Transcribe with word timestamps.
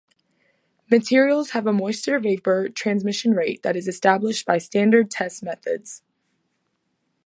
Materials 0.89 1.51
have 1.51 1.67
a 1.67 1.71
moisture 1.71 2.17
vapor 2.17 2.69
transmission 2.69 3.33
rate 3.35 3.61
that 3.61 3.75
is 3.75 3.87
established 3.87 4.47
by 4.47 4.57
standard 4.57 5.11
test 5.11 5.43
methods. 5.43 6.01